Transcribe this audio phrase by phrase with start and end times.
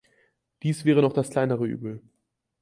[0.63, 2.01] Dies wäre noch das kleinere Übel.